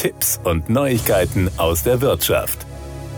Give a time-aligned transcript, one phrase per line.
[0.00, 2.64] Tipps und Neuigkeiten aus der Wirtschaft.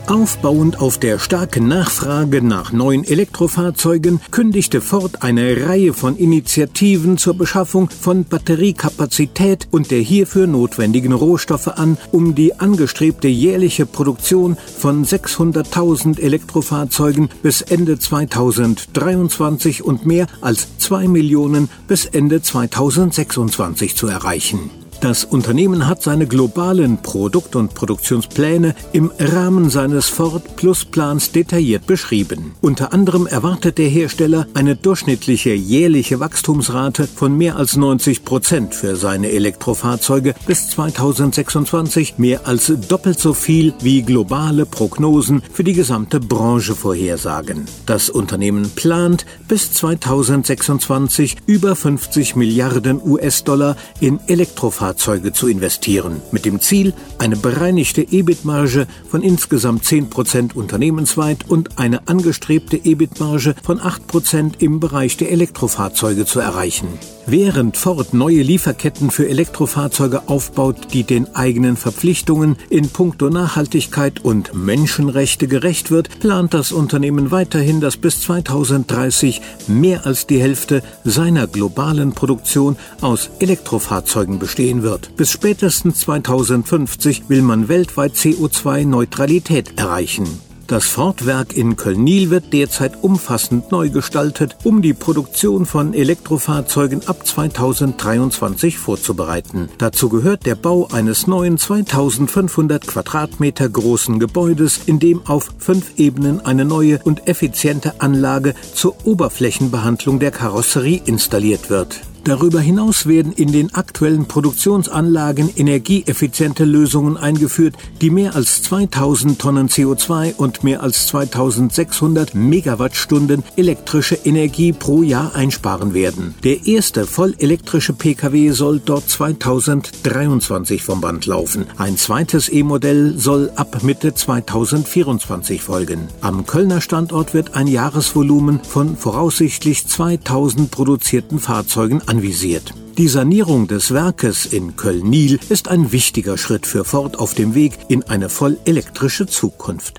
[0.09, 7.35] Aufbauend auf der starken Nachfrage nach neuen Elektrofahrzeugen kündigte Ford eine Reihe von Initiativen zur
[7.35, 15.05] Beschaffung von Batteriekapazität und der hierfür notwendigen Rohstoffe an, um die angestrebte jährliche Produktion von
[15.05, 24.82] 600.000 Elektrofahrzeugen bis Ende 2023 und mehr als 2 Millionen bis Ende 2026 zu erreichen.
[25.03, 31.89] Das Unternehmen hat seine globalen Produkt- und Produktionspläne im Rahmen seines Ford Plus Plans detailliert
[31.89, 32.55] beschrieben.
[32.61, 38.95] Unter anderem erwartet der Hersteller eine durchschnittliche jährliche Wachstumsrate von mehr als 90 Prozent für
[38.95, 46.21] seine Elektrofahrzeuge bis 2026, mehr als doppelt so viel wie globale Prognosen für die gesamte
[46.21, 47.65] Branche vorhersagen.
[47.87, 56.45] Das Unternehmen plant bis 2026 über 50 Milliarden US-Dollar in Elektrofahrzeuge Fahrzeuge zu investieren, mit
[56.45, 64.53] dem Ziel, eine bereinigte EBIT-Marge von insgesamt 10% unternehmensweit und eine angestrebte EBIT-Marge von 8%
[64.59, 66.89] im Bereich der Elektrofahrzeuge zu erreichen.
[67.25, 74.55] Während Ford neue Lieferketten für Elektrofahrzeuge aufbaut, die den eigenen Verpflichtungen in puncto Nachhaltigkeit und
[74.55, 81.47] Menschenrechte gerecht wird, plant das Unternehmen weiterhin, dass bis 2030 mehr als die Hälfte seiner
[81.47, 85.17] globalen Produktion aus Elektrofahrzeugen bestehen wird.
[85.17, 90.27] Bis spätestens 2050 will man weltweit CO2-Neutralität erreichen.
[90.73, 97.27] Das Fortwerk in Kölnil wird derzeit umfassend neu gestaltet, um die Produktion von Elektrofahrzeugen ab
[97.27, 99.69] 2023 vorzubereiten.
[99.77, 106.41] Dazu gehört der Bau eines neuen 2500 Quadratmeter großen Gebäudes, in dem auf fünf Ebenen
[106.41, 112.01] eine neue und effiziente Anlage zur Oberflächenbehandlung der Karosserie installiert wird.
[112.25, 119.69] Darüber hinaus werden in den aktuellen Produktionsanlagen energieeffiziente Lösungen eingeführt, die mehr als 2000 Tonnen
[119.69, 126.35] CO2 und mehr als 2600 Megawattstunden elektrische Energie pro Jahr einsparen werden.
[126.45, 131.67] Der erste vollelektrische Pkw soll dort 2023 vom Band laufen.
[131.77, 136.07] Ein zweites E-Modell soll ab Mitte 2024 folgen.
[136.21, 142.75] Am Kölner Standort wird ein Jahresvolumen von voraussichtlich 2000 produzierten Fahrzeugen anvisiert.
[142.99, 147.73] Die Sanierung des Werkes in Köln-Nil ist ein wichtiger Schritt für Ford auf dem Weg
[147.89, 149.99] in eine voll elektrische Zukunft.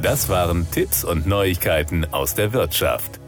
[0.00, 3.19] Das waren Tipps und Neuigkeiten aus der Wirtschaft.